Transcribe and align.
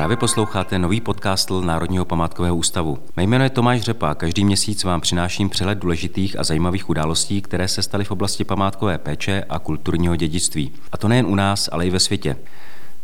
Právě 0.00 0.16
posloucháte 0.16 0.78
nový 0.78 1.00
podcast 1.00 1.50
Národního 1.50 2.04
památkového 2.04 2.56
ústavu. 2.56 2.98
Mé 3.16 3.22
jméno 3.22 3.44
je 3.44 3.50
Tomáš 3.50 3.80
Řepa. 3.80 4.14
Každý 4.14 4.44
měsíc 4.44 4.84
vám 4.84 5.00
přináším 5.00 5.48
přehled 5.48 5.78
důležitých 5.78 6.38
a 6.38 6.44
zajímavých 6.44 6.90
událostí, 6.90 7.42
které 7.42 7.68
se 7.68 7.82
staly 7.82 8.04
v 8.04 8.10
oblasti 8.10 8.44
památkové 8.44 8.98
péče 8.98 9.44
a 9.48 9.58
kulturního 9.58 10.16
dědictví. 10.16 10.72
A 10.92 10.96
to 10.96 11.08
nejen 11.08 11.26
u 11.26 11.34
nás, 11.34 11.68
ale 11.72 11.86
i 11.86 11.90
ve 11.90 12.00
světě. 12.00 12.36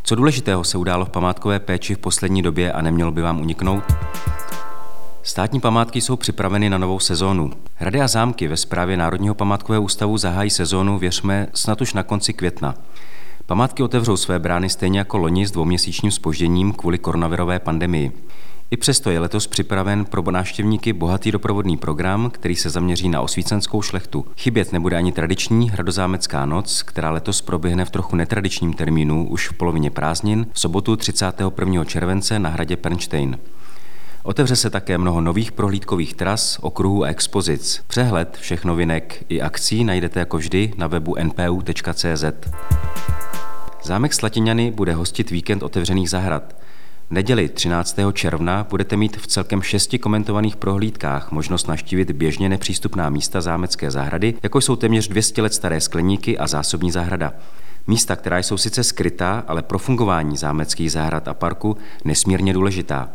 Co 0.03 0.15
důležitého 0.15 0.65
se 0.65 0.79
událo 0.79 1.05
v 1.05 1.11
památkové 1.11 1.61
péči 1.61 1.95
v 1.95 1.99
poslední 1.99 2.43
době 2.43 2.73
a 2.73 2.83
nemělo 2.83 3.13
by 3.13 3.23
vám 3.23 3.41
uniknout? 3.41 3.85
Státní 5.27 5.61
památky 5.61 6.01
jsou 6.01 6.17
připraveny 6.17 6.71
na 6.71 6.79
novou 6.79 7.01
sezónu. 7.01 7.51
Hrady 7.75 8.01
a 8.01 8.09
zámky 8.09 8.49
ve 8.49 8.57
správě 8.57 8.97
Národního 8.97 9.35
památkového 9.35 9.83
ústavu 9.83 10.19
zahájí 10.19 10.51
sezónu, 10.51 10.99
věřme, 10.99 11.47
snad 11.55 11.81
už 11.81 11.95
na 11.95 12.03
konci 12.03 12.33
května. 12.33 12.75
Památky 13.47 13.83
otevřou 13.83 14.17
své 14.17 14.39
brány 14.39 14.69
stejně 14.69 14.99
jako 14.99 15.19
loni 15.19 15.47
s 15.47 15.51
dvouměsíčním 15.51 16.13
spožděním 16.13 16.73
kvůli 16.73 16.99
koronavirové 16.99 17.59
pandemii. 17.59 18.13
I 18.71 18.77
přesto 18.77 19.11
je 19.11 19.19
letos 19.19 19.47
připraven 19.47 20.05
pro 20.05 20.31
návštěvníky 20.31 20.93
bohatý 20.93 21.33
doprovodný 21.33 21.77
program, 21.77 22.31
který 22.31 22.57
se 22.57 22.71
zaměří 22.71 23.09
na 23.09 23.21
osvícenskou 23.21 23.83
šlechtu. 23.83 24.27
Chybět 24.37 24.73
nebude 24.73 24.97
ani 24.97 25.13
tradiční 25.13 25.71
hradozámecká 25.71 26.47
noc, 26.47 26.83
která 26.83 27.11
letos 27.11 27.43
proběhne 27.43 27.85
v 27.85 27.91
trochu 27.91 28.17
netradičním 28.17 28.73
termínu 28.73 29.29
už 29.29 29.49
v 29.49 29.53
polovině 29.53 29.91
prázdnin 29.91 30.47
v 30.53 30.61
sobotu 30.61 30.97
31. 30.97 31.85
července 31.85 32.39
na 32.39 32.51
hradě 32.51 32.77
Pernstein. 32.77 33.39
Otevře 34.27 34.57
se 34.57 34.71
také 34.71 34.99
mnoho 34.99 35.21
nových 35.21 35.53
prohlídkových 35.53 36.15
tras, 36.15 36.59
okruhů 36.63 37.05
a 37.05 37.09
expozic. 37.09 37.85
Přehled 37.87 38.37
všech 38.41 38.65
novinek 38.65 39.25
i 39.29 39.41
akcí 39.41 39.85
najdete 39.85 40.21
jako 40.21 40.37
vždy 40.37 40.73
na 40.77 40.87
webu 40.87 41.17
npu.cz. 41.23 42.25
Zámek 43.85 44.15
Slatiňany 44.15 44.71
bude 44.71 44.95
hostit 44.95 45.31
víkend 45.31 45.63
otevřených 45.63 46.11
zahrad. 46.11 46.57
V 47.09 47.11
neděli 47.11 47.49
13. 47.49 47.97
června 48.13 48.67
budete 48.71 48.97
mít 48.97 49.17
v 49.17 49.27
celkem 49.27 49.63
šesti 49.63 49.99
komentovaných 49.99 50.57
prohlídkách 50.57 51.33
možnost 51.33 51.69
naštívit 51.69 52.11
běžně 52.11 52.49
nepřístupná 52.49 53.11
místa 53.11 53.41
zámecké 53.41 53.91
zahrady, 53.91 54.35
jako 54.43 54.61
jsou 54.61 54.77
téměř 54.77 55.09
200 55.09 55.43
let 55.43 55.55
staré 55.55 55.81
skleníky 55.81 56.39
a 56.39 56.47
zásobní 56.47 56.91
zahrada. 56.91 57.33
Místa, 57.87 58.17
která 58.17 58.39
jsou 58.39 58.57
sice 58.57 58.85
skrytá, 58.85 59.45
ale 59.49 59.63
pro 59.63 59.79
fungování 59.79 60.37
zámeckých 60.37 60.93
zahrad 60.93 61.29
a 61.29 61.35
parku 61.35 61.77
nesmírně 62.05 62.53
důležitá. 62.53 63.09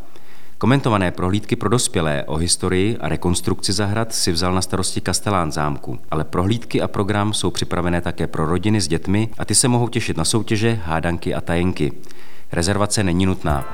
Komentované 0.62 1.12
prohlídky 1.12 1.56
pro 1.56 1.70
dospělé 1.70 2.24
o 2.24 2.36
historii 2.36 2.98
a 2.98 3.10
rekonstrukci 3.10 3.74
zahrad 3.74 4.14
si 4.14 4.32
vzal 4.32 4.54
na 4.54 4.62
starosti 4.62 5.02
Kastelán 5.02 5.52
zámku, 5.52 6.00
ale 6.12 6.24
prohlídky 6.24 6.82
a 6.82 6.88
program 6.88 7.34
jsou 7.34 7.52
připravené 7.52 8.02
také 8.02 8.28
pro 8.28 8.46
rodiny 8.46 8.82
s 8.82 8.88
dětmi 8.88 9.30
a 9.38 9.46
ty 9.46 9.56
se 9.56 9.68
mohou 9.68 9.88
těšit 9.88 10.18
na 10.18 10.26
soutěže, 10.26 10.80
hádanky 10.84 11.34
a 11.34 11.42
tajenky. 11.42 11.92
Rezervace 12.52 13.04
není 13.04 13.26
nutná. 13.26 13.66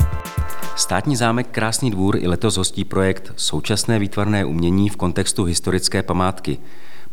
Státní 0.76 1.16
zámek 1.16 1.48
Krásný 1.52 1.92
dvůr 1.92 2.18
i 2.18 2.28
letos 2.28 2.58
hostí 2.58 2.86
projekt 2.86 3.34
Současné 3.36 4.00
výtvarné 4.00 4.46
umění 4.46 4.90
v 4.90 4.96
kontextu 4.96 5.44
historické 5.44 6.04
památky. 6.04 6.58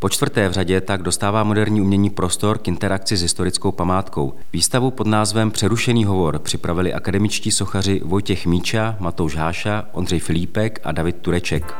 Po 0.04 0.08
čtvrté 0.08 0.48
v 0.48 0.52
řadě 0.52 0.80
tak 0.80 1.02
dostává 1.02 1.44
moderní 1.44 1.80
umění 1.80 2.10
prostor 2.10 2.58
k 2.58 2.68
interakci 2.68 3.16
s 3.16 3.22
historickou 3.22 3.72
památkou. 3.72 4.34
Výstavu 4.52 4.90
pod 4.90 5.06
názvem 5.06 5.50
Přerušený 5.50 6.04
hovor 6.04 6.38
připravili 6.38 6.92
akademičtí 6.92 7.50
sochaři 7.50 8.00
Vojtěch 8.04 8.46
Míča, 8.46 8.96
Matouš 9.00 9.36
Háša, 9.36 9.88
Ondřej 9.92 10.20
Filípek 10.20 10.80
a 10.84 10.92
David 10.92 11.16
Tureček. 11.16 11.74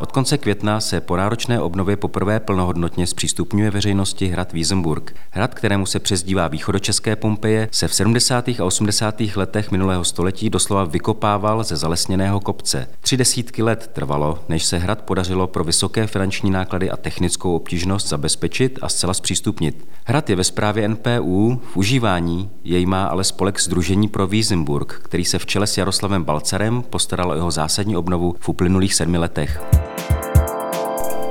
Od 0.00 0.12
konce 0.12 0.38
května 0.38 0.80
se 0.80 1.00
po 1.00 1.16
náročné 1.16 1.60
obnově 1.60 1.96
poprvé 1.96 2.40
plnohodnotně 2.40 3.06
zpřístupňuje 3.06 3.70
veřejnosti 3.70 4.26
hrad 4.26 4.52
Wiesenburg. 4.52 5.14
Hrad, 5.30 5.54
kterému 5.54 5.86
se 5.86 5.98
přezdívá 5.98 6.48
východočeské 6.48 7.16
Pompeje, 7.16 7.68
se 7.72 7.88
v 7.88 7.94
70. 7.94 8.48
a 8.48 8.64
80. 8.64 9.20
letech 9.36 9.70
minulého 9.70 10.04
století 10.04 10.50
doslova 10.50 10.84
vykopával 10.84 11.64
ze 11.64 11.76
zalesněného 11.76 12.40
kopce. 12.40 12.88
Tři 13.00 13.16
desítky 13.16 13.62
let 13.62 13.90
trvalo, 13.92 14.38
než 14.48 14.64
se 14.64 14.78
hrad 14.78 15.02
podařilo 15.02 15.46
pro 15.46 15.64
vysoké 15.64 16.06
finanční 16.06 16.50
náklady 16.50 16.90
a 16.90 16.96
technickou 16.96 17.56
obtížnost 17.56 18.08
zabezpečit 18.08 18.78
a 18.82 18.88
zcela 18.88 19.14
zpřístupnit. 19.14 19.88
Hrad 20.04 20.30
je 20.30 20.36
ve 20.36 20.44
správě 20.44 20.88
NPU, 20.88 21.60
v 21.72 21.76
užívání 21.76 22.50
jej 22.64 22.86
má 22.86 23.06
ale 23.06 23.24
spolek 23.24 23.60
Združení 23.60 24.08
pro 24.08 24.26
Wiesenburg, 24.26 25.00
který 25.02 25.24
se 25.24 25.38
v 25.38 25.46
čele 25.46 25.66
s 25.66 25.78
Jaroslavem 25.78 26.24
Balcarem 26.24 26.82
postaral 26.82 27.30
o 27.30 27.34
jeho 27.34 27.50
zásadní 27.50 27.96
obnovu 27.96 28.34
v 28.38 28.48
uplynulých 28.48 28.94
sedmi 28.94 29.18
letech. 29.18 29.62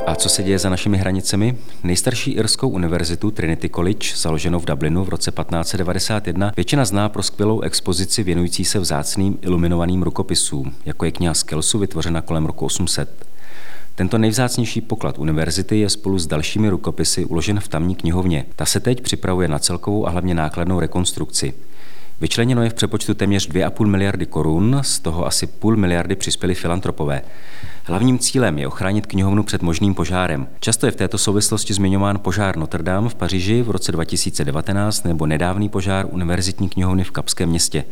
A 0.07 0.15
co 0.15 0.29
se 0.29 0.43
děje 0.43 0.59
za 0.59 0.69
našimi 0.69 0.97
hranicemi? 0.97 1.57
Nejstarší 1.83 2.31
irskou 2.31 2.69
univerzitu 2.69 3.31
Trinity 3.31 3.69
College, 3.69 4.09
založenou 4.15 4.59
v 4.59 4.65
Dublinu 4.65 5.03
v 5.03 5.09
roce 5.09 5.31
1591, 5.31 6.51
většina 6.55 6.85
zná 6.85 7.09
pro 7.09 7.23
skvělou 7.23 7.61
expozici 7.61 8.23
věnující 8.23 8.65
se 8.65 8.79
vzácným 8.79 9.37
iluminovaným 9.41 10.03
rukopisům, 10.03 10.75
jako 10.85 11.05
je 11.05 11.11
kniha 11.11 11.33
Skelsu 11.33 11.79
vytvořena 11.79 12.21
kolem 12.21 12.45
roku 12.45 12.65
800. 12.65 13.25
Tento 13.95 14.17
nejvzácnější 14.17 14.81
poklad 14.81 15.19
univerzity 15.19 15.79
je 15.79 15.89
spolu 15.89 16.19
s 16.19 16.27
dalšími 16.27 16.69
rukopisy 16.69 17.25
uložen 17.25 17.59
v 17.59 17.67
tamní 17.67 17.95
knihovně. 17.95 18.45
Ta 18.55 18.65
se 18.65 18.79
teď 18.79 19.01
připravuje 19.01 19.47
na 19.47 19.59
celkovou 19.59 20.07
a 20.07 20.09
hlavně 20.09 20.35
nákladnou 20.35 20.79
rekonstrukci. 20.79 21.53
Vyčleněno 22.21 22.63
je 22.63 22.69
v 22.69 22.73
přepočtu 22.73 23.13
téměř 23.13 23.49
2,5 23.49 23.85
miliardy 23.85 24.25
korun, 24.25 24.79
z 24.81 24.99
toho 24.99 25.25
asi 25.25 25.47
půl 25.47 25.75
miliardy 25.75 26.15
přispěli 26.15 26.55
filantropové. 26.55 27.21
Hlavním 27.83 28.19
cílem 28.19 28.57
je 28.57 28.67
ochránit 28.67 29.05
knihovnu 29.05 29.43
před 29.43 29.61
možným 29.61 29.95
požárem. 29.95 30.47
Často 30.59 30.85
je 30.85 30.91
v 30.91 30.95
této 30.95 31.17
souvislosti 31.17 31.73
zmiňován 31.73 32.19
požár 32.19 32.57
Notre 32.57 32.83
Dame 32.83 33.09
v 33.09 33.15
Paříži 33.15 33.61
v 33.61 33.69
roce 33.69 33.91
2019 33.91 35.03
nebo 35.03 35.25
nedávný 35.25 35.69
požár 35.69 36.05
univerzitní 36.09 36.69
knihovny 36.69 37.03
v 37.03 37.11
Kapském 37.11 37.49
městě. 37.49 37.83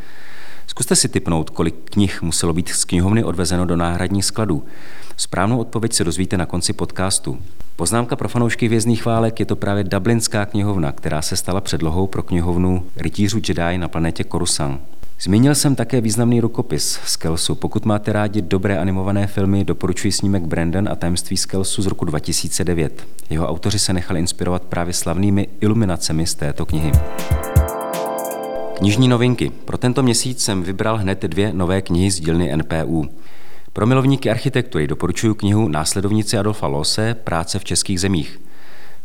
Zkuste 0.68 0.96
si 0.96 1.10
typnout, 1.10 1.50
kolik 1.50 1.76
knih 1.90 2.22
muselo 2.22 2.54
být 2.54 2.70
z 2.70 2.86
knihovny 2.86 3.24
odvezeno 3.24 3.66
do 3.66 3.76
náhradních 3.76 4.26
skladů. 4.26 4.64
Správnou 5.18 5.58
odpověď 5.58 5.94
se 5.94 6.04
dozvíte 6.04 6.38
na 6.38 6.46
konci 6.46 6.74
podcastu. 6.74 7.38
Poznámka 7.76 8.16
pro 8.16 8.30
fanoušky 8.30 8.68
vězných 8.68 9.06
válek 9.06 9.40
je 9.40 9.46
to 9.46 9.56
právě 9.56 9.84
Dublinská 9.84 10.46
knihovna, 10.46 10.92
která 10.92 11.22
se 11.22 11.36
stala 11.36 11.62
předlohou 11.62 12.08
pro 12.08 12.24
knihovnu 12.24 12.84
rytířů 12.98 13.38
Jedi 13.48 13.78
na 13.78 13.88
planetě 13.88 14.24
Coruscant. 14.24 14.82
Zmínil 15.22 15.56
jsem 15.56 15.76
také 15.76 16.02
významný 16.02 16.42
rukopis 16.42 17.00
Kelsu. 17.20 17.56
Pokud 17.56 17.86
máte 17.86 18.14
rádi 18.14 18.42
dobré 18.42 18.78
animované 18.78 19.28
filmy, 19.28 19.66
doporučuji 19.66 20.12
snímek 20.12 20.44
Brandon 20.44 20.90
a 20.90 20.96
tajemství 20.96 21.38
Kelsu 21.38 21.82
z 21.82 21.88
roku 21.88 22.06
2009. 22.06 23.08
Jeho 23.30 23.48
autoři 23.48 23.80
se 23.80 23.94
nechali 23.94 24.20
inspirovat 24.20 24.64
právě 24.64 24.94
slavnými 24.94 25.48
iluminacemi 25.62 26.28
z 26.28 26.36
této 26.36 26.66
knihy. 26.66 26.92
Knižní 28.78 29.08
novinky. 29.08 29.52
Pro 29.66 29.78
tento 29.78 30.04
měsíc 30.04 30.44
jsem 30.44 30.64
vybral 30.64 30.98
hned 30.98 31.22
dvě 31.22 31.54
nové 31.54 31.82
knihy 31.82 32.12
z 32.12 32.20
dílny 32.20 32.58
NPU. 32.58 33.10
Pro 33.74 33.86
milovníky 33.86 34.32
architektury 34.32 34.88
doporučuji 34.88 35.34
knihu 35.34 35.68
Následovníci 35.68 36.38
Adolfa 36.38 36.68
Lose 36.68 37.14
Práce 37.14 37.60
v 37.60 37.64
českých 37.64 38.00
zemích. 38.02 38.42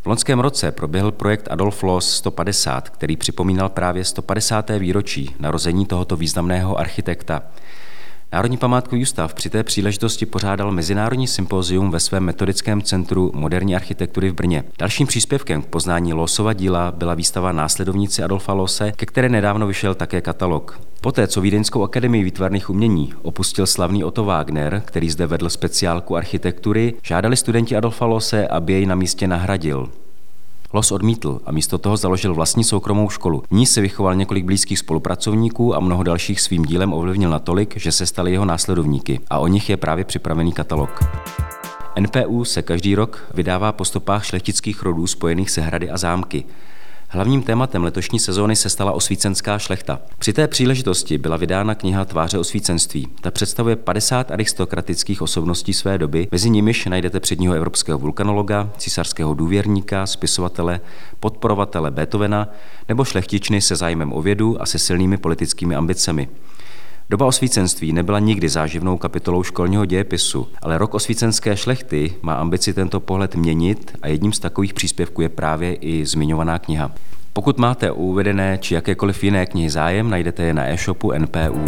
V 0.03 0.07
loňském 0.07 0.41
roce 0.41 0.73
proběhl 0.73 1.13
projekt 1.13 1.49
Adolf 1.51 1.83
Loos 1.83 2.11
150, 2.11 2.89
který 2.89 3.17
připomínal 3.17 3.69
právě 3.69 4.05
150. 4.05 4.71
výročí 4.79 5.35
narození 5.41 5.87
tohoto 5.87 6.17
významného 6.17 6.79
architekta. 6.79 7.43
Národní 8.33 8.57
památkový 8.57 9.03
ústav 9.03 9.35
při 9.35 9.51
té 9.51 9.63
příležitosti 9.65 10.27
pořádal 10.27 10.73
mezinárodní 10.73 11.27
sympozium 11.27 11.91
ve 11.91 12.01
svém 12.01 12.25
metodickém 12.25 12.83
centru 12.83 13.31
moderní 13.35 13.77
architektury 13.77 14.31
v 14.31 14.35
Brně. 14.35 14.65
Dalším 14.79 15.07
příspěvkem 15.07 15.63
k 15.63 15.67
poznání 15.67 16.13
Losova 16.13 16.53
díla 16.53 16.93
byla 16.93 17.15
výstava 17.15 17.53
Následovníci 17.53 18.23
Adolfa 18.23 18.53
Lose, 18.53 18.93
ke 18.97 19.07
které 19.07 19.29
nedávno 19.29 19.67
vyšel 19.67 19.95
také 19.95 20.21
katalog. 20.21 20.81
Poté, 21.01 21.27
co 21.27 21.41
Vídeňskou 21.41 21.83
akademii 21.83 22.25
výtvarných 22.25 22.71
umění 22.71 23.15
opustil 23.23 23.67
slavný 23.67 24.05
Otto 24.05 24.25
Wagner, 24.25 24.83
který 24.85 25.11
zde 25.11 25.27
vedl 25.27 25.49
speciálku 25.49 26.17
architektury, 26.17 26.95
žádali 27.03 27.37
studenti 27.37 27.77
Adolfa 27.77 28.07
Lose, 28.07 28.49
aby 28.49 28.73
jej 28.73 28.87
na 28.87 28.95
místě 28.95 29.29
nahradil. 29.29 29.89
Los 30.73 30.93
odmítl 30.93 31.41
a 31.45 31.53
místo 31.53 31.79
toho 31.79 31.97
založil 31.97 32.35
vlastní 32.35 32.65
soukromou 32.65 33.11
školu. 33.11 33.43
V 33.51 33.55
ní 33.55 33.67
se 33.67 33.81
vychoval 33.81 34.15
několik 34.15 34.45
blízkých 34.45 34.79
spolupracovníků 34.79 35.75
a 35.75 35.81
mnoho 35.81 36.03
dalších 36.03 36.41
svým 36.41 36.65
dílem 36.65 36.93
ovlivnil 36.93 37.31
natolik, 37.31 37.77
že 37.77 37.93
se 37.93 38.07
stali 38.07 38.33
jeho 38.33 38.45
následovníky 38.45 39.21
a 39.31 39.39
o 39.39 39.47
nich 39.47 39.71
je 39.71 39.77
právě 39.77 40.05
připravený 40.05 40.53
katalog. 40.53 41.05
NPU 42.01 42.45
se 42.45 42.63
každý 42.63 42.95
rok 42.95 43.27
vydává 43.35 43.73
po 43.73 43.85
stopách 43.85 44.25
šlechtických 44.25 44.83
rodů 44.83 45.07
spojených 45.07 45.51
se 45.51 45.61
hrady 45.61 45.91
a 45.91 45.97
zámky. 45.97 46.45
Hlavním 47.11 47.43
tématem 47.43 47.85
letošní 47.85 48.19
sezóny 48.19 48.57
se 48.57 48.71
stala 48.71 48.93
osvícenská 48.93 49.59
šlechta. 49.59 50.01
Při 50.19 50.33
té 50.33 50.49
příležitosti 50.49 51.19
byla 51.19 51.37
vydána 51.37 51.75
kniha 51.75 52.05
Tváře 52.05 52.39
osvícenství. 52.39 53.09
Ta 53.21 53.31
představuje 53.31 53.77
50 53.77 54.31
aristokratických 54.31 55.23
osobností 55.23 55.75
své 55.75 55.99
doby, 55.99 56.29
mezi 56.33 56.51
nimiž 56.51 56.87
najdete 56.87 57.21
předního 57.21 57.55
evropského 57.55 57.99
vulkanologa, 57.99 58.71
císařského 58.79 59.35
důvěrníka, 59.35 60.07
spisovatele, 60.07 60.81
podporovatele 61.21 61.91
Beethovena 61.91 62.49
nebo 62.89 63.05
šlechtičny 63.05 63.61
se 63.61 63.77
zájmem 63.77 64.13
o 64.13 64.23
vědu 64.23 64.63
a 64.63 64.67
se 64.67 64.79
silnými 64.79 65.17
politickými 65.17 65.75
ambicemi. 65.75 66.29
Doba 67.11 67.27
osvícenství 67.27 67.93
nebyla 67.93 68.19
nikdy 68.19 68.49
záživnou 68.49 68.99
kapitolou 68.99 69.43
školního 69.43 69.85
dějepisu, 69.85 70.49
ale 70.63 70.79
rok 70.79 70.95
osvícenské 70.95 71.57
šlechty 71.57 72.15
má 72.23 72.35
ambici 72.35 72.75
tento 72.75 73.01
pohled 73.01 73.35
měnit 73.35 73.97
a 74.03 74.09
jedním 74.09 74.33
z 74.33 74.39
takových 74.39 74.75
příspěvků 74.75 75.23
je 75.23 75.29
právě 75.29 75.75
i 75.75 76.07
zmiňovaná 76.07 76.59
kniha. 76.59 76.93
Pokud 77.33 77.59
máte 77.59 77.91
uvedené 77.91 78.59
či 78.59 78.75
jakékoliv 78.75 79.25
jiné 79.25 79.47
knihy 79.47 79.71
zájem, 79.71 80.11
najdete 80.11 80.43
je 80.43 80.55
na 80.55 80.69
e-shopu 80.69 81.13
NPU. 81.19 81.65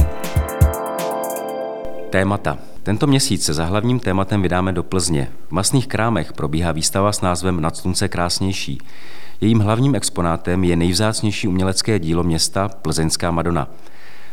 Témata. 2.10 2.58
Tento 2.82 3.06
měsíc 3.06 3.44
se 3.44 3.54
za 3.54 3.64
hlavním 3.64 4.00
tématem 4.00 4.42
vydáme 4.42 4.72
do 4.72 4.82
Plzně. 4.82 5.28
V 5.48 5.52
masných 5.52 5.86
krámech 5.86 6.32
probíhá 6.32 6.72
výstava 6.72 7.12
s 7.12 7.20
názvem 7.20 7.60
Nad 7.60 7.76
slunce 7.76 8.08
krásnější. 8.08 8.78
Jejím 9.40 9.60
hlavním 9.60 9.94
exponátem 9.94 10.64
je 10.64 10.76
nejvzácnější 10.76 11.48
umělecké 11.48 11.98
dílo 11.98 12.22
města 12.22 12.68
Plzeňská 12.68 13.30
Madona. 13.30 13.68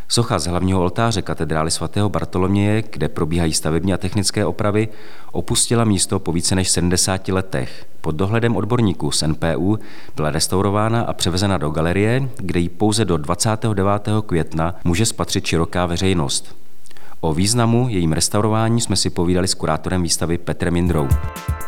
Socha 0.09 0.39
z 0.39 0.47
hlavního 0.47 0.81
oltáře 0.81 1.21
katedrály 1.21 1.71
svatého 1.71 2.09
Bartoloměje, 2.09 2.83
kde 2.91 3.07
probíhají 3.07 3.53
stavební 3.53 3.93
a 3.93 3.97
technické 3.97 4.45
opravy, 4.45 4.87
opustila 5.31 5.83
místo 5.83 6.19
po 6.19 6.31
více 6.31 6.55
než 6.55 6.69
70 6.69 7.27
letech. 7.27 7.85
Pod 8.01 8.15
dohledem 8.15 8.55
odborníků 8.55 9.11
z 9.11 9.23
NPU 9.27 9.79
byla 10.15 10.31
restaurována 10.31 11.01
a 11.01 11.13
převezena 11.13 11.57
do 11.57 11.69
galerie, 11.69 12.29
kde 12.37 12.59
ji 12.59 12.69
pouze 12.69 13.05
do 13.05 13.17
29. 13.17 13.91
května 14.25 14.75
může 14.83 15.05
spatřit 15.05 15.45
široká 15.45 15.85
veřejnost. 15.85 16.55
O 17.21 17.33
významu 17.33 17.87
jejím 17.89 18.13
restaurování 18.13 18.81
jsme 18.81 18.95
si 18.95 19.09
povídali 19.09 19.47
s 19.47 19.53
kurátorem 19.53 20.03
výstavy 20.03 20.37
Petrem 20.37 20.75
Indrou. 20.75 21.07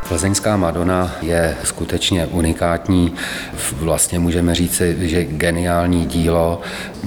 Plzeňská 0.10 0.58
Madonna 0.58 1.16
je 1.22 1.58
skutečně 1.64 2.26
unikátní, 2.26 3.14
vlastně 3.74 4.20
můžeme 4.20 4.56
říci, 4.56 4.98
že 5.00 5.26
geniální 5.26 6.06
dílo, 6.06 6.62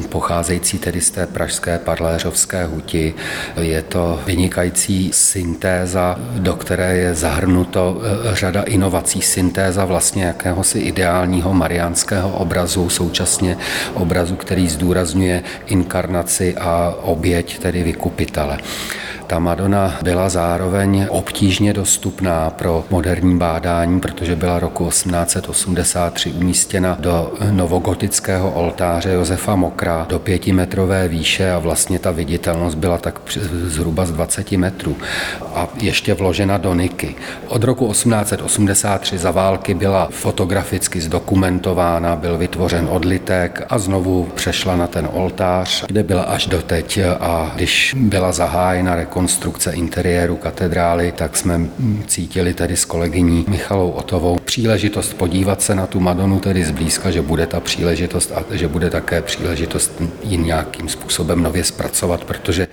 pocházející 0.09 0.79
tedy 0.79 1.01
z 1.01 1.11
té 1.11 1.27
pražské 1.27 1.79
parléřovské 1.79 2.65
huti. 2.65 3.15
Je 3.61 3.83
to 3.83 4.21
vynikající 4.27 5.11
syntéza, 5.13 6.17
do 6.39 6.55
které 6.57 6.97
je 6.97 7.15
zahrnuto 7.15 8.01
e, 8.03 8.37
řada 8.37 8.63
inovací. 8.63 9.23
Syntéza 9.23 9.85
vlastně 9.85 10.25
jakéhosi 10.25 10.79
ideálního 10.79 11.55
mariánského 11.55 12.31
obrazu, 12.31 12.89
současně 12.89 13.57
obrazu, 13.95 14.37
který 14.37 14.69
zdůrazňuje 14.69 15.43
inkarnaci 15.67 16.55
a 16.57 16.95
oběť, 17.03 17.59
tedy 17.59 17.83
vykupitele. 17.83 18.59
Ta 19.33 19.39
Madonna 19.39 19.99
byla 20.03 20.29
zároveň 20.29 21.07
obtížně 21.09 21.73
dostupná 21.73 22.51
pro 22.51 22.85
moderní 22.91 23.39
bádání, 23.39 24.01
protože 24.01 24.37
byla 24.37 24.59
roku 24.59 24.89
1883 24.89 26.33
umístěna 26.33 26.97
do 27.01 27.33
novogotického 27.51 28.51
oltáře 28.51 29.13
Josefa 29.13 29.57
Mokra 29.57 30.07
do 30.09 30.19
pětimetrové 30.19 31.09
výše 31.09 31.53
a 31.53 31.59
vlastně 31.59 31.99
ta 31.99 32.11
viditelnost 32.11 32.79
byla 32.79 32.99
tak 32.99 33.21
zhruba 33.53 34.07
z 34.07 34.11
20 34.11 34.53
metrů 34.53 34.97
a 35.55 35.69
ještě 35.81 36.15
vložena 36.15 36.59
do 36.59 36.75
Niky. 36.75 37.15
Od 37.49 37.65
roku 37.65 37.93
1883 37.93 39.19
za 39.19 39.31
války 39.31 39.75
byla 39.75 40.09
fotograficky 40.11 41.01
zdokumentována, 41.01 42.17
byl 42.17 42.39
vytvořen 42.39 42.89
odlitek 42.91 43.67
a 43.69 43.79
znovu 43.79 44.29
přešla 44.35 44.77
na 44.77 44.87
ten 44.87 45.09
oltář, 45.13 45.85
kde 45.87 46.03
byla 46.03 46.23
až 46.23 46.47
doteď 46.47 46.99
a 47.21 47.53
když 47.55 47.97
byla 47.99 48.33
zahájena 48.33 48.95
rekonstrukce 48.95 49.22
interiéru 49.73 50.37
katedrály, 50.37 51.13
tak 51.13 51.37
jsme 51.37 51.61
cítili 52.07 52.55
tady 52.55 52.77
s 52.77 52.85
kolegyní 52.85 53.45
Michalou 53.49 53.91
Otovou 53.91 54.39
příležitost 54.39 55.15
podívat 55.15 55.63
se 55.63 55.75
na 55.75 55.87
tu 55.87 56.01
Madonu 56.01 56.41
tedy 56.41 56.65
zblízka, 56.65 57.11
že 57.11 57.23
bude 57.23 57.47
ta 57.47 57.61
příležitost 57.61 58.33
a 58.35 58.45
že 58.51 58.69
bude 58.69 58.91
také 58.91 59.23
příležitost 59.23 60.03
ji 60.23 60.39
nějakým 60.39 60.89
způsobem 60.89 61.43
nově 61.43 61.65
zpracovat, 61.65 62.25
protože 62.25 62.69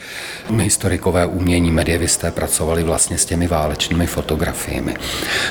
historikové 0.57 1.25
umění, 1.25 1.71
medievisté 1.71 2.31
pracovali 2.31 2.83
vlastně 2.83 3.17
s 3.17 3.25
těmi 3.25 3.47
válečnými 3.47 4.07
fotografiemi. 4.07 4.95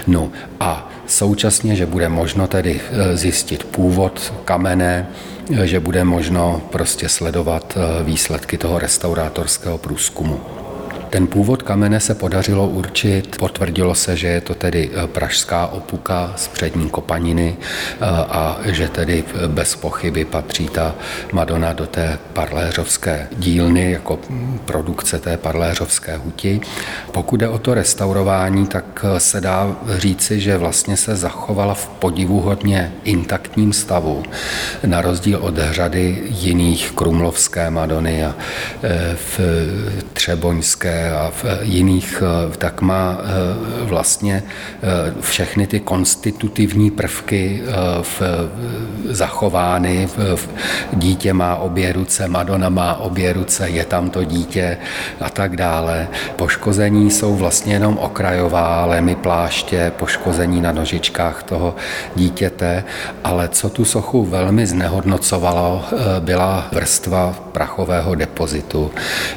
No 0.06 0.32
a 0.60 0.90
současně, 1.06 1.76
že 1.76 1.86
bude 1.86 2.08
možno 2.08 2.46
tedy 2.46 2.80
eh, 2.80 3.16
zjistit 3.16 3.64
původ 3.64 4.32
kamene, 4.44 5.08
eh, 5.54 5.66
že 5.66 5.80
bude 5.80 6.04
možno 6.04 6.62
prostě 6.70 7.08
sledovat 7.08 7.76
eh, 7.76 8.04
výsledky 8.04 8.58
toho 8.58 8.78
restaurátorského 8.78 9.78
průzkumu. 9.78 10.40
Ten 11.10 11.26
původ 11.26 11.62
kamene 11.62 12.00
se 12.00 12.14
podařilo 12.14 12.68
určit, 12.68 13.36
potvrdilo 13.38 13.94
se, 13.94 14.16
že 14.16 14.26
je 14.26 14.40
to 14.40 14.54
tedy 14.54 14.90
eh, 14.92 15.06
pražská 15.06 15.66
opuka 15.66 16.32
z 16.36 16.48
přední 16.48 16.90
kopaniny 16.90 17.56
eh, 17.60 17.96
a 18.10 18.58
že 18.64 18.88
tedy 18.88 19.24
bez 19.46 19.76
pochyby 19.76 20.24
patří 20.24 20.68
ta 20.68 20.94
Madonna 21.32 21.72
do 21.72 21.86
té 21.86 22.18
parléřovské 22.32 23.28
dílny 23.36 23.90
jako 23.90 24.18
produkce 24.64 25.18
té 25.18 25.36
parléřovské 25.36 26.16
huti. 26.16 26.60
Pokud 27.12 27.42
je 27.42 27.48
o 27.48 27.58
to 27.58 27.74
restaurování, 27.74 28.66
tak 28.66 29.04
eh, 29.04 29.20
se 29.20 29.40
dá 29.40 29.76
říci, 29.96 30.40
že 30.40 30.58
vlastně 30.58 30.96
se 30.96 31.16
zachovala 31.16 31.74
v 31.74 31.88
podivuhodně 31.88 32.92
intaktním 33.04 33.72
stavu, 33.72 34.22
na 34.86 35.00
rozdíl 35.00 35.38
od 35.42 35.54
řady 35.70 36.22
jiných 36.26 36.92
krumlovské 36.94 37.70
Madony 37.70 38.24
a 38.24 38.34
v 39.14 39.40
Třeboňské 40.12 40.97
a 40.98 41.30
v 41.30 41.44
jiných, 41.62 42.22
eh, 42.22 42.56
tak 42.56 42.80
má 42.80 43.18
eh, 43.20 43.84
vlastně 43.84 44.42
eh, 44.42 45.14
všechny 45.20 45.66
ty 45.66 45.80
konstitutivní 45.80 46.90
prvky 46.90 47.62
v, 48.02 48.22
zachovány. 49.10 50.08
Dítě 50.92 51.32
má 51.32 51.56
obě 51.56 51.92
ruce, 51.92 52.28
Madonna 52.28 52.68
má 52.68 52.96
obě 52.96 53.32
ruce, 53.32 53.68
je 53.68 53.84
tam 53.84 54.10
to 54.10 54.24
dítě 54.24 54.76
a 55.20 55.30
tak 55.30 55.56
dále. 55.56 56.08
Poškození 56.36 57.10
jsou 57.10 57.36
vlastně 57.36 57.72
jenom 57.72 57.98
okrajová, 57.98 58.84
lemy 58.84 59.14
pláště, 59.14 59.92
poškození 59.98 60.60
na 60.60 60.72
nožičkách 60.72 61.42
toho 61.42 61.74
dítěte, 62.16 62.84
ale 63.24 63.48
co 63.48 63.70
tu 63.70 63.84
sochu 63.84 64.24
velmi 64.24 64.66
znehodnocovalo, 64.66 65.84
byla 66.20 66.68
vrstva 66.72 67.47
prachového 67.58 68.14
depozitu, 68.14 68.90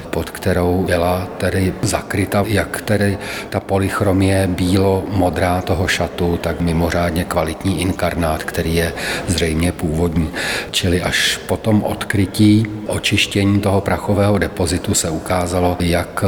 pod 0.09 0.29
kterou 0.29 0.83
byla 0.85 1.27
tedy 1.38 1.73
zakryta, 1.81 2.44
jak 2.47 2.81
tedy 2.81 3.18
ta 3.50 3.59
polychromie 3.59 4.47
bílo-modrá 4.47 5.62
toho 5.62 5.88
šatu, 5.88 6.38
tak 6.38 6.62
mimořádně 6.62 7.23
kvalitní 7.23 7.81
inkarnát, 7.81 8.44
který 8.44 8.75
je 8.75 8.94
zřejmě 9.27 9.71
původní. 9.71 10.29
Čili 10.71 11.01
až 11.01 11.39
po 11.47 11.57
tom 11.57 11.83
odkrytí, 11.83 12.65
očištění 12.88 13.59
toho 13.59 13.81
prachového 13.81 14.38
depozitu 14.38 14.94
se 14.94 15.09
ukázalo, 15.09 15.77
jak 15.79 16.24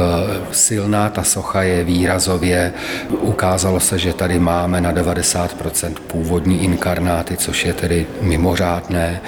silná 0.50 1.08
ta 1.14 1.22
socha 1.22 1.62
je 1.62 1.84
výrazově. 1.84 2.72
Ukázalo 3.10 3.80
se, 3.80 3.98
že 3.98 4.12
tady 4.12 4.38
máme 4.38 4.80
na 4.80 4.92
90% 4.92 5.94
původní 6.06 6.64
inkarnáty, 6.64 7.36
což 7.36 7.64
je 7.64 7.72
tedy 7.72 8.06
mimořádné. 8.20 9.20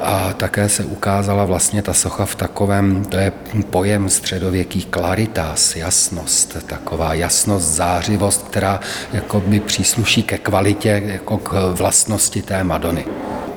A 0.00 0.32
také 0.36 0.68
se 0.68 0.84
ukázala 0.84 1.44
vlastně 1.44 1.82
ta 1.82 1.92
socha 1.92 2.11
v 2.24 2.34
takovém, 2.34 3.04
to 3.04 3.16
je 3.16 3.32
pojem 3.70 4.10
středověký 4.10 4.86
claritas, 4.94 5.76
jasnost, 5.76 6.56
taková 6.66 7.14
jasnost, 7.14 7.66
zářivost, 7.66 8.42
která 8.42 8.80
jako 9.12 9.40
by 9.40 9.60
přísluší 9.60 10.22
ke 10.22 10.38
kvalitě, 10.38 11.02
jako 11.06 11.38
k 11.38 11.72
vlastnosti 11.72 12.42
té 12.42 12.64
Madony. 12.64 13.04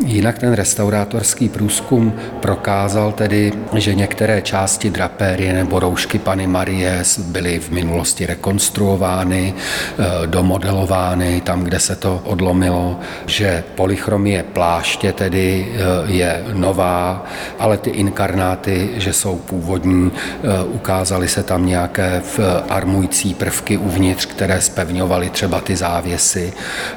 Jinak 0.04 0.40
ten 0.40 0.54
restaurátorský 0.54 1.50
průzkum 1.50 2.14
prokázal 2.40 3.12
tedy, 3.12 3.52
že 3.74 3.96
některé 3.96 4.42
části 4.42 4.90
drapérie 4.90 5.54
nebo 5.54 5.80
roušky 5.80 6.20
Pany 6.20 6.48
Marie 6.48 7.04
byly 7.18 7.60
v 7.60 7.72
minulosti 7.72 8.26
rekonstruovány, 8.26 9.54
eh, 9.54 10.28
domodelovány 10.28 11.42
tam, 11.42 11.64
kde 11.64 11.80
se 11.80 11.96
to 11.96 12.22
odlomilo, 12.24 13.00
že 13.26 13.64
polychromie 13.76 14.44
pláště 14.44 15.14
tedy 15.14 15.68
eh, 15.74 16.12
je 16.12 16.44
nová, 16.54 17.26
ale 17.60 17.78
ty 17.78 17.90
inkarnáty, 17.90 18.90
že 18.96 19.14
jsou 19.14 19.38
původní, 19.38 20.12
eh, 20.12 20.64
ukázaly 20.64 21.28
se 21.28 21.44
tam 21.44 21.66
nějaké 21.66 22.22
armující 22.70 23.34
prvky 23.34 23.78
uvnitř, 23.78 24.26
které 24.26 24.62
spevňovaly 24.62 25.30
třeba 25.30 25.62
ty 25.62 25.76
závěsy. 25.76 26.54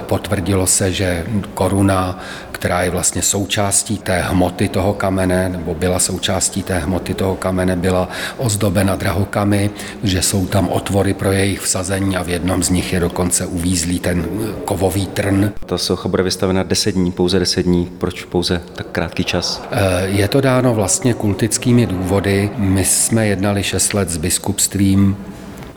Potvrdilo 0.07 0.67
se, 0.67 0.93
že 0.93 1.25
koruna, 1.55 2.19
která 2.53 2.83
je 2.83 2.88
vlastně 2.91 3.23
součástí 3.23 3.99
té 3.99 4.21
hmoty 4.21 4.69
toho 4.69 4.95
kamene, 4.95 5.49
nebo 5.49 5.75
byla 5.75 5.99
součástí 5.99 6.63
té 6.63 6.79
hmoty 6.79 7.15
toho 7.15 7.37
kamene, 7.37 7.77
byla 7.77 8.09
ozdobena 8.37 8.97
drahokamy, 8.97 9.71
že 10.03 10.23
jsou 10.23 10.47
tam 10.47 10.69
otvory 10.69 11.15
pro 11.15 11.33
jejich 11.33 11.61
vsazení 11.61 12.17
a 12.17 12.23
v 12.23 12.29
jednom 12.29 12.63
z 12.63 12.71
nich 12.71 12.93
je 12.93 13.01
dokonce 13.01 13.47
uvízlý 13.47 13.99
ten 13.99 14.25
kovový 14.65 15.07
trn. 15.07 15.53
Ta 15.67 15.79
socha 15.79 16.09
bude 16.09 16.23
vystavena 16.23 16.63
10 16.63 16.95
dní, 16.95 17.13
pouze 17.13 17.39
10 17.39 17.63
dní. 17.63 17.91
Proč 17.99 18.25
pouze 18.25 18.61
tak 18.75 18.87
krátký 18.87 19.25
čas? 19.25 19.63
Eh, 19.71 20.07
je 20.07 20.29
to 20.29 20.41
dáno 20.41 20.75
vlastně 20.75 21.15
kultickými 21.15 21.87
důvody. 21.87 22.51
My 22.57 22.85
jsme 22.85 23.27
jednali 23.27 23.63
6 23.63 23.95
let 23.95 24.11
s 24.11 24.17
biskupstvím 24.17 25.17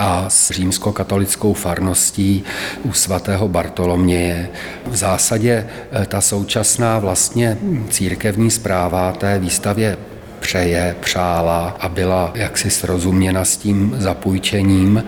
a 0.02 0.26
s 0.30 0.52
římskokatolickou 0.52 1.54
farností 1.54 2.44
u 2.84 2.94
svatého 2.94 3.48
Bartoloměje. 3.48 4.50
V 4.86 4.96
zásadě 4.96 5.68
eh, 5.92 6.06
ta 6.06 6.22
současná 6.22 7.00
vlastně 7.00 7.58
církevní 7.90 8.52
zpráva 8.52 9.12
té 9.12 9.40
výstavě 9.40 9.98
přeje, 10.40 10.96
přála 11.00 11.76
a 11.80 11.90
byla 11.90 12.32
jaksi 12.36 12.70
srozuměna 12.70 13.46
s 13.46 13.58
tím 13.58 13.96
zapůjčením 13.98 15.04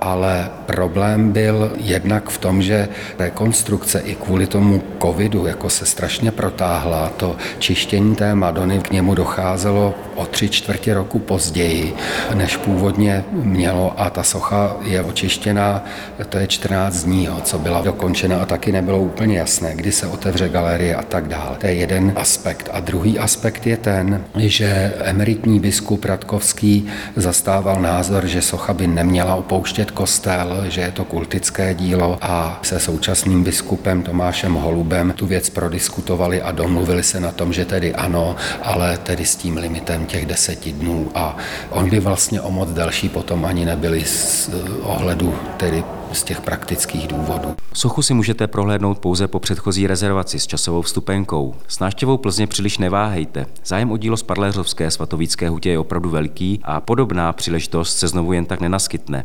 ale 0.00 0.50
problém 0.68 1.32
byl 1.32 1.72
jednak 1.76 2.28
v 2.28 2.38
tom, 2.38 2.62
že 2.62 2.88
rekonstrukce 3.18 4.00
i 4.00 4.14
kvůli 4.14 4.46
tomu 4.46 4.82
covidu 5.02 5.46
jako 5.46 5.70
se 5.70 5.86
strašně 5.86 6.30
protáhla. 6.30 7.12
To 7.16 7.36
čištění 7.58 8.14
té 8.14 8.34
Madony 8.34 8.78
k 8.78 8.90
němu 8.90 9.14
docházelo 9.14 9.94
o 10.14 10.26
tři 10.26 10.48
čtvrtě 10.48 10.94
roku 10.94 11.18
později, 11.18 11.94
než 12.34 12.56
původně 12.56 13.24
mělo 13.32 14.00
a 14.00 14.10
ta 14.10 14.22
socha 14.22 14.76
je 14.82 15.02
očištěná, 15.02 15.84
to 16.28 16.38
je 16.38 16.46
14 16.46 17.04
dní, 17.04 17.28
co 17.42 17.58
byla 17.58 17.80
dokončena 17.80 18.38
a 18.38 18.46
taky 18.46 18.72
nebylo 18.72 18.98
úplně 18.98 19.38
jasné, 19.38 19.74
kdy 19.74 19.92
se 19.92 20.06
otevře 20.06 20.48
galerie 20.48 20.94
a 20.94 21.02
tak 21.02 21.28
dále. 21.28 21.56
To 21.58 21.66
je 21.66 21.74
jeden 21.74 22.12
aspekt. 22.16 22.68
A 22.72 22.80
druhý 22.80 23.18
aspekt 23.18 23.66
je 23.66 23.76
ten, 23.76 24.24
že 24.36 24.94
emeritní 25.04 25.60
biskup 25.60 26.04
Radkovský 26.04 26.86
zastával 27.16 27.80
názor, 27.80 28.26
že 28.26 28.42
socha 28.42 28.74
by 28.74 28.86
neměla 28.86 29.34
opouštět 29.34 29.90
kostel, 29.90 30.57
že 30.68 30.80
je 30.80 30.92
to 30.92 31.04
kultické 31.04 31.74
dílo 31.74 32.18
a 32.20 32.58
se 32.62 32.80
současným 32.80 33.44
biskupem 33.44 34.02
Tomášem 34.02 34.54
Holubem 34.54 35.12
tu 35.12 35.26
věc 35.26 35.50
prodiskutovali 35.50 36.42
a 36.42 36.52
domluvili 36.52 37.02
se 37.02 37.20
na 37.20 37.32
tom, 37.32 37.52
že 37.52 37.64
tedy 37.64 37.94
ano, 37.94 38.36
ale 38.62 38.98
tedy 38.98 39.24
s 39.24 39.36
tím 39.36 39.56
limitem 39.56 40.06
těch 40.06 40.26
deseti 40.26 40.72
dnů 40.72 41.10
a 41.14 41.36
on 41.70 41.90
by 41.90 42.00
vlastně 42.00 42.40
o 42.40 42.50
moc 42.50 42.70
delší 42.70 43.08
potom 43.08 43.44
ani 43.44 43.64
nebyli 43.64 44.04
z 44.04 44.50
ohledu 44.82 45.34
tedy 45.56 45.84
z 46.12 46.22
těch 46.22 46.40
praktických 46.40 47.08
důvodů. 47.08 47.54
Sochu 47.72 48.02
si 48.02 48.14
můžete 48.14 48.46
prohlédnout 48.46 48.98
pouze 48.98 49.28
po 49.28 49.40
předchozí 49.40 49.86
rezervaci 49.86 50.38
s 50.38 50.46
časovou 50.46 50.82
vstupenkou. 50.82 51.54
S 51.68 51.78
návštěvou 51.78 52.16
Plzně 52.16 52.46
příliš 52.46 52.78
neváhejte. 52.78 53.46
Zájem 53.64 53.90
o 53.90 53.96
dílo 53.96 54.16
z 54.16 54.22
Parléřovské 54.22 54.90
svatovícké 54.90 55.48
hutě 55.48 55.70
je 55.70 55.78
opravdu 55.78 56.10
veliký 56.10 56.60
a 56.64 56.80
podobná 56.80 57.32
příležitost 57.32 57.98
se 57.98 58.08
znovu 58.08 58.32
jen 58.32 58.44
tak 58.44 58.60
nenaskytne. 58.60 59.24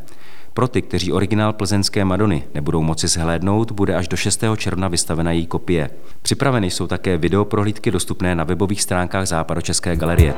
Pro 0.54 0.68
ty, 0.68 0.82
kteří 0.82 1.12
originál 1.12 1.54
plzeňské 1.54 2.06
Madony 2.06 2.44
nebudou 2.54 2.82
moci 2.82 3.08
shlédnout, 3.08 3.72
bude 3.72 3.96
až 3.96 4.08
do 4.08 4.18
6. 4.18 4.44
června 4.58 4.88
vystavena 4.88 5.32
její 5.32 5.46
kopie. 5.46 5.90
Připraveny 6.22 6.72
jsou 6.72 6.88
také 6.88 7.18
videoprohlídky 7.18 7.92
dostupné 7.92 8.36
na 8.36 8.44
webových 8.44 8.82
stránkách 8.82 9.28
Západočeské 9.28 9.96
galerie. 9.96 10.34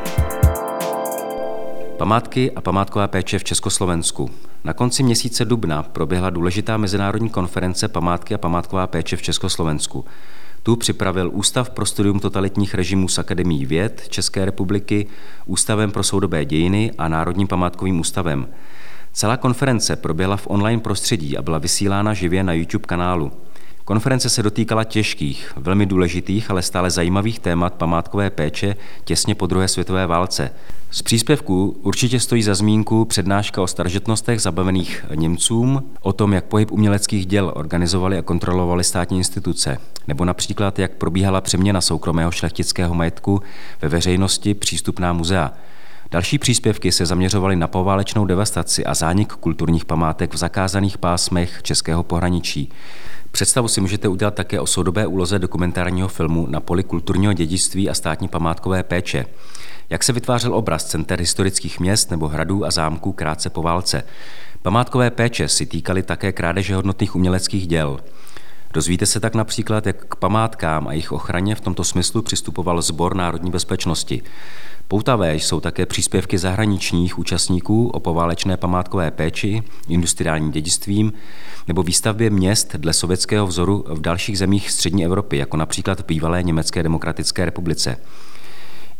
Památky 1.98 2.52
a 2.52 2.62
památková 2.62 3.08
péče 3.08 3.40
v 3.40 3.44
Československu. 3.44 4.30
Na 4.64 4.74
konci 4.74 5.04
měsíce 5.04 5.46
dubna 5.46 5.84
proběhla 5.84 6.30
důležitá 6.30 6.78
mezinárodní 6.78 7.30
konference 7.30 7.88
Památky 7.88 8.36
a 8.36 8.38
památková 8.38 8.88
péče 8.88 9.18
v 9.18 9.22
Československu. 9.22 10.06
Tu 10.64 10.76
připravil 10.76 11.30
Ústav 11.34 11.70
pro 11.70 11.86
studium 11.86 12.20
totalitních 12.20 12.74
režimů 12.74 13.08
s 13.08 13.18
Akademií 13.18 13.66
věd 13.66 14.06
České 14.10 14.46
republiky, 14.46 15.08
Ústavem 15.46 15.92
pro 15.92 16.04
soudobé 16.04 16.46
dějiny 16.46 16.92
a 16.98 17.08
Národním 17.08 17.48
památkovým 17.48 18.00
ústavem. 18.00 18.48
Celá 19.16 19.38
konference 19.38 19.96
proběhla 19.96 20.38
v 20.38 20.48
online 20.50 20.82
prostředí 20.82 21.38
a 21.38 21.42
byla 21.42 21.58
vysílána 21.58 22.14
živě 22.14 22.44
na 22.44 22.54
YouTube 22.54 22.86
kanálu. 22.86 23.32
Konference 23.86 24.30
se 24.30 24.44
dotýkala 24.44 24.84
těžkých, 24.84 25.54
velmi 25.58 25.86
důležitých, 25.86 26.52
ale 26.52 26.62
stále 26.62 26.90
zajímavých 26.92 27.40
témat 27.40 27.74
památkové 27.74 28.30
péče 28.30 28.76
těsně 29.04 29.36
po 29.36 29.48
druhé 29.48 29.68
světové 29.68 30.08
válce. 30.08 30.52
Z 30.92 31.02
příspěvků 31.02 31.78
určitě 31.82 32.20
stojí 32.20 32.44
za 32.44 32.56
zmínku 32.56 33.06
přednáška 33.06 33.62
o 33.62 33.68
starožitnostech 33.68 34.42
zabavených 34.42 35.06
Němcům, 35.16 35.84
o 36.02 36.14
tom, 36.14 36.34
jak 36.34 36.46
pohyb 36.46 36.72
uměleckých 36.72 37.26
děl 37.26 37.52
organizovali 37.56 38.18
a 38.18 38.22
kontrolovali 38.22 38.84
státní 38.84 39.18
instituce, 39.18 39.78
nebo 40.08 40.26
například, 40.26 40.80
jak 40.80 40.92
probíhala 40.92 41.42
přeměna 41.42 41.82
soukromého 41.82 42.32
šlechtického 42.32 42.96
majetku 42.96 43.42
ve 43.82 43.90
veřejnosti 43.90 44.54
přístupná 44.54 45.14
muzea. 45.14 45.52
Další 46.12 46.38
příspěvky 46.38 46.92
se 46.92 47.06
zaměřovaly 47.06 47.56
na 47.56 47.68
poválečnou 47.68 48.26
devastaci 48.26 48.86
a 48.86 48.94
zánik 48.94 49.34
kulturních 49.34 49.86
památek 49.86 50.34
v 50.34 50.38
zakázaných 50.38 50.98
pásmech 50.98 51.60
českého 51.62 52.04
pohraničí. 52.04 52.70
Představu 53.32 53.68
si 53.68 53.82
můžete 53.82 54.08
udělat 54.08 54.34
také 54.34 54.60
o 54.60 54.68
soudobé 54.68 55.08
úloze 55.08 55.40
dokumentárního 55.40 56.08
filmu 56.08 56.48
na 56.50 56.60
poli 56.60 56.84
kulturního 56.84 57.34
dědictví 57.34 57.90
a 57.90 57.94
státní 57.94 58.28
památkové 58.28 58.84
péče. 58.84 59.26
Jak 59.90 60.04
se 60.04 60.14
vytvářel 60.14 60.56
obraz 60.56 60.86
center 60.86 61.20
historických 61.20 61.80
měst 61.80 62.12
nebo 62.12 62.28
hradů 62.28 62.66
a 62.66 62.72
zámků 62.72 63.12
krátce 63.12 63.50
po 63.50 63.62
válce. 63.62 64.04
Památkové 64.62 65.12
péče 65.12 65.48
si 65.48 65.66
týkaly 65.66 66.04
také 66.04 66.32
krádeže 66.32 66.76
hodnotných 66.76 67.16
uměleckých 67.16 67.68
děl. 67.68 68.00
Dozvíte 68.76 69.06
se 69.06 69.20
tak 69.20 69.36
například, 69.36 69.88
jak 69.88 70.06
k 70.06 70.16
památkám 70.16 70.88
a 70.88 70.92
jejich 70.92 71.12
ochraně 71.12 71.56
v 71.56 71.62
tomto 71.62 71.84
smyslu 71.84 72.22
přistupoval 72.22 72.82
Zbor 72.82 73.16
národní 73.16 73.52
bezpečnosti. 73.52 74.22
Poutavé 74.88 75.36
jsou 75.36 75.60
také 75.60 75.86
příspěvky 75.86 76.38
zahraničních 76.38 77.20
účastníků 77.20 77.88
o 77.88 78.00
poválečné 78.00 78.58
památkové 78.58 79.12
péči, 79.12 79.64
industriálním 79.90 80.52
dědictvím 80.52 81.14
nebo 81.68 81.84
výstavbě 81.84 82.30
měst 82.30 82.76
dle 82.76 82.94
sovětského 82.94 83.48
vzoru 83.48 83.86
v 83.88 84.02
dalších 84.02 84.38
zemích 84.38 84.72
střední 84.72 85.06
Evropy, 85.06 85.38
jako 85.38 85.58
například 85.58 86.00
v 86.00 86.06
bývalé 86.06 86.44
Německé 86.44 86.84
demokratické 86.84 87.46
republice. 87.46 87.98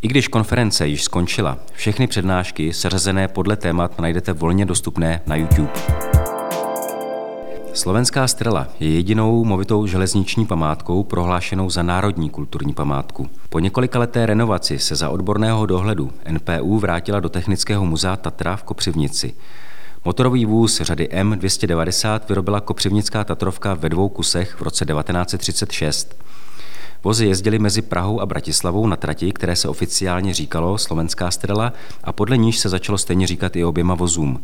I 0.02 0.08
když 0.08 0.28
konference 0.28 0.88
již 0.88 1.04
skončila, 1.04 1.58
všechny 1.74 2.08
přednášky 2.08 2.74
seřazené 2.74 3.28
podle 3.28 3.56
témat 3.56 4.00
najdete 4.00 4.34
volně 4.34 4.66
dostupné 4.66 5.22
na 5.26 5.36
YouTube. 5.36 6.15
Slovenská 7.76 8.28
strela 8.28 8.68
je 8.80 8.90
jedinou 8.90 9.44
movitou 9.44 9.88
železniční 9.88 10.46
památkou 10.46 11.04
prohlášenou 11.04 11.70
za 11.70 11.84
národní 11.84 12.30
kulturní 12.30 12.74
památku. 12.74 13.30
Po 13.50 13.60
několika 13.60 14.00
leté 14.00 14.26
renovaci 14.26 14.80
se 14.80 14.96
za 14.96 15.10
odborného 15.10 15.66
dohledu 15.66 16.12
NPU 16.32 16.80
vrátila 16.80 17.20
do 17.20 17.30
Technického 17.30 17.86
muzea 17.86 18.16
Tatra 18.16 18.56
v 18.56 18.64
Kopřivnici. 18.64 19.34
Motorový 20.06 20.46
vůz 20.46 20.82
řady 20.82 21.10
M290 21.12 22.20
vyrobila 22.30 22.62
Kopřivnická 22.62 23.24
Tatrovka 23.24 23.74
ve 23.74 23.90
dvou 23.90 24.10
kusech 24.10 24.56
v 24.56 24.62
roce 24.62 24.86
1936. 24.86 26.16
Vozy 27.04 27.26
jezdily 27.26 27.60
mezi 27.60 27.82
Prahou 27.82 28.22
a 28.22 28.26
Bratislavou 28.26 28.88
na 28.88 28.96
trati, 28.96 29.32
které 29.32 29.56
se 29.56 29.70
oficiálně 29.70 30.34
říkalo 30.34 30.78
Slovenská 30.78 31.32
strela 31.32 31.74
a 32.04 32.14
podle 32.14 32.38
níž 32.38 32.60
se 32.60 32.70
začalo 32.70 32.98
stejně 32.98 33.28
říkat 33.28 33.56
i 33.56 33.64
oběma 33.64 33.96
vozům. 33.96 34.44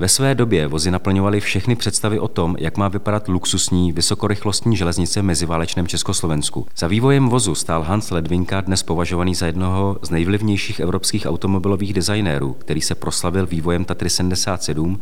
Ve 0.00 0.08
své 0.08 0.34
době 0.34 0.66
vozy 0.66 0.90
naplňovaly 0.90 1.40
všechny 1.40 1.76
představy 1.76 2.18
o 2.18 2.28
tom, 2.28 2.56
jak 2.58 2.76
má 2.76 2.88
vypadat 2.88 3.28
luxusní 3.28 3.92
vysokorychlostní 3.92 4.76
železnice 4.76 5.20
v 5.20 5.24
meziválečném 5.24 5.86
Československu. 5.86 6.66
Za 6.76 6.86
vývojem 6.86 7.28
vozu 7.28 7.54
stál 7.54 7.82
Hans 7.82 8.10
Ledvinka, 8.10 8.60
dnes 8.60 8.82
považovaný 8.82 9.34
za 9.34 9.46
jednoho 9.46 9.98
z 10.02 10.10
nejvlivnějších 10.10 10.80
evropských 10.80 11.26
automobilových 11.26 11.94
designérů, 11.94 12.52
který 12.52 12.80
se 12.80 12.94
proslavil 12.94 13.46
vývojem 13.46 13.84
Tatry 13.84 14.10
77, 14.10 15.00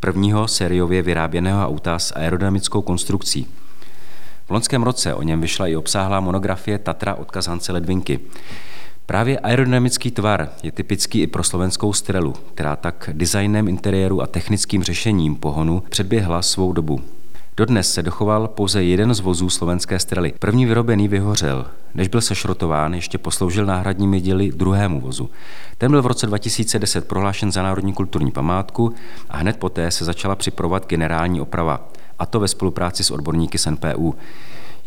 prvního 0.00 0.48
sériově 0.48 1.02
vyráběného 1.02 1.66
auta 1.66 1.98
s 1.98 2.14
aerodynamickou 2.16 2.82
konstrukcí. 2.82 3.46
V 4.46 4.50
loňském 4.50 4.82
roce 4.82 5.14
o 5.14 5.22
něm 5.22 5.40
vyšla 5.40 5.66
i 5.66 5.76
obsáhlá 5.76 6.20
monografie 6.20 6.78
Tatra 6.78 7.14
odkaz 7.14 7.46
Hance 7.46 7.72
Ledvinky. 7.72 8.20
Právě 9.08 9.38
aerodynamický 9.38 10.10
tvar 10.10 10.48
je 10.62 10.72
typický 10.72 11.22
i 11.22 11.26
pro 11.26 11.44
slovenskou 11.44 11.92
strelu, 11.92 12.32
která 12.54 12.76
tak 12.76 13.10
designem 13.12 13.68
interiéru 13.68 14.22
a 14.22 14.26
technickým 14.26 14.82
řešením 14.82 15.36
pohonu 15.36 15.82
předběhla 15.88 16.42
svou 16.42 16.72
dobu. 16.72 17.00
Dodnes 17.56 17.92
se 17.92 18.02
dochoval 18.02 18.48
pouze 18.48 18.84
jeden 18.84 19.14
z 19.14 19.20
vozů 19.20 19.50
slovenské 19.50 19.98
strely. 19.98 20.34
První 20.38 20.66
vyrobený 20.66 21.08
vyhořel. 21.08 21.66
Než 21.94 22.08
byl 22.08 22.20
sešrotován, 22.20 22.94
ještě 22.94 23.18
posloužil 23.18 23.66
náhradními 23.66 24.20
díly 24.20 24.52
druhému 24.54 25.00
vozu. 25.00 25.30
Ten 25.78 25.90
byl 25.90 26.02
v 26.02 26.06
roce 26.06 26.26
2010 26.26 27.08
prohlášen 27.08 27.52
za 27.52 27.62
národní 27.62 27.92
kulturní 27.92 28.30
památku 28.30 28.94
a 29.30 29.36
hned 29.36 29.56
poté 29.56 29.90
se 29.90 30.04
začala 30.04 30.34
připravovat 30.34 30.86
generální 30.86 31.40
oprava, 31.40 31.88
a 32.18 32.26
to 32.26 32.40
ve 32.40 32.48
spolupráci 32.48 33.04
s 33.04 33.10
odborníky 33.10 33.58
z 33.58 33.66
NPU. 33.66 34.14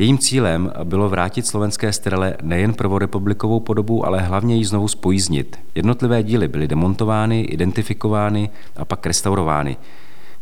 Jejím 0.02 0.18
cílem 0.18 0.72
bylo 0.84 1.10
vrátit 1.10 1.48
slovenské 1.48 1.94
strele 1.94 2.38
nejen 2.42 2.74
prvorepublikovou 2.74 3.60
podobu, 3.60 4.06
ale 4.06 4.20
hlavně 4.20 4.56
ji 4.56 4.66
znovu 4.66 4.88
spojíznit. 4.88 5.60
Jednotlivé 5.76 6.24
díly 6.24 6.48
byly 6.48 6.68
demontovány, 6.68 7.42
identifikovány 7.42 8.50
a 8.76 8.86
pak 8.86 9.06
restaurovány. 9.06 9.78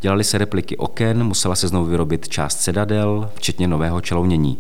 Dělaly 0.02 0.24
se 0.24 0.38
repliky 0.38 0.78
oken, 0.78 1.24
musela 1.24 1.56
se 1.56 1.68
znovu 1.68 1.86
vyrobit 1.86 2.30
část 2.30 2.62
sedadel, 2.62 3.32
včetně 3.36 3.68
nového 3.68 4.02
čelounění. 4.02 4.58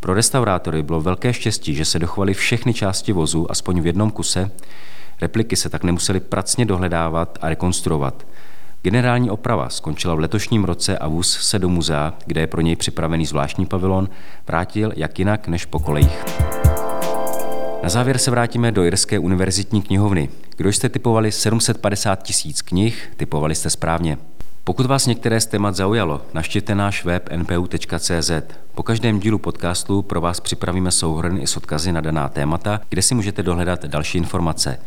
Pro 0.00 0.14
restaurátory 0.14 0.82
bylo 0.82 1.00
velké 1.00 1.32
štěstí, 1.32 1.74
že 1.74 1.84
se 1.84 1.98
dochovaly 1.98 2.34
všechny 2.34 2.74
části 2.74 3.12
vozu, 3.12 3.50
aspoň 3.50 3.80
v 3.80 3.86
jednom 3.86 4.10
kuse. 4.10 4.50
Repliky 5.20 5.56
se 5.56 5.68
tak 5.68 5.84
nemusely 5.84 6.20
pracně 6.20 6.64
dohledávat 6.64 7.38
a 7.40 7.48
rekonstruovat. 7.48 8.26
Generální 8.82 9.30
oprava 9.30 9.68
skončila 9.68 10.14
v 10.14 10.18
letošním 10.18 10.64
roce 10.64 10.98
a 10.98 11.08
vůz 11.08 11.38
se 11.40 11.58
do 11.58 11.68
muzea, 11.68 12.14
kde 12.26 12.40
je 12.40 12.46
pro 12.46 12.60
něj 12.60 12.76
připravený 12.76 13.26
zvláštní 13.26 13.66
pavilon, 13.66 14.08
vrátil 14.46 14.92
jak 14.96 15.18
jinak 15.18 15.48
než 15.48 15.64
po 15.64 15.78
kolejích. 15.78 16.24
Na 17.82 17.88
závěr 17.88 18.18
se 18.18 18.30
vrátíme 18.30 18.72
do 18.72 18.84
Irské 18.84 19.18
univerzitní 19.18 19.82
knihovny. 19.82 20.28
Kdo 20.56 20.68
jste 20.68 20.88
typovali 20.88 21.32
750 21.32 22.22
tisíc 22.22 22.62
knih, 22.62 23.12
typovali 23.16 23.54
jste 23.54 23.70
správně. 23.70 24.18
Pokud 24.64 24.86
vás 24.86 25.06
některé 25.06 25.40
z 25.40 25.46
témat 25.46 25.76
zaujalo, 25.76 26.22
naštěte 26.34 26.74
náš 26.74 27.04
web 27.04 27.28
npu.cz. 27.36 28.30
Po 28.74 28.82
každém 28.82 29.20
dílu 29.20 29.38
podcastu 29.38 30.02
pro 30.02 30.20
vás 30.20 30.40
připravíme 30.40 30.90
souhrn 30.90 31.38
i 31.38 31.46
s 31.46 31.56
odkazy 31.56 31.92
na 31.92 32.00
daná 32.00 32.28
témata, 32.28 32.80
kde 32.88 33.02
si 33.02 33.14
můžete 33.14 33.42
dohledat 33.42 33.84
další 33.84 34.18
informace. 34.18 34.78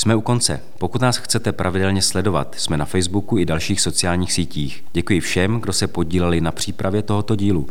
Jsme 0.00 0.14
u 0.14 0.20
konce. 0.20 0.60
Pokud 0.78 1.02
nás 1.02 1.16
chcete 1.16 1.52
pravidelně 1.52 2.02
sledovat, 2.02 2.54
jsme 2.58 2.76
na 2.76 2.84
Facebooku 2.84 3.38
i 3.38 3.44
dalších 3.44 3.80
sociálních 3.80 4.32
sítích. 4.32 4.84
Děkuji 4.92 5.20
všem, 5.20 5.60
kdo 5.60 5.72
se 5.72 5.86
podíleli 5.86 6.40
na 6.40 6.52
přípravě 6.52 7.02
tohoto 7.02 7.36
dílu. 7.36 7.68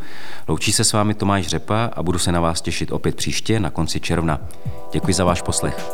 Loučí 0.47 0.71
se 0.71 0.83
s 0.83 0.93
vámi 0.93 1.13
Tomáš 1.13 1.47
Řepa 1.47 1.89
a 1.93 2.03
budu 2.03 2.19
se 2.19 2.31
na 2.31 2.39
vás 2.39 2.61
těšit 2.61 2.91
opět 2.91 3.15
příště 3.15 3.59
na 3.59 3.69
konci 3.69 3.99
června. 3.99 4.41
Děkuji 4.91 5.13
za 5.13 5.23
váš 5.23 5.41
poslech. 5.41 5.89